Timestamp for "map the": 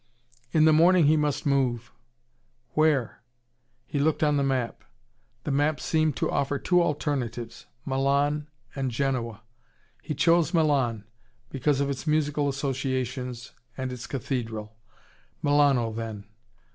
4.43-5.51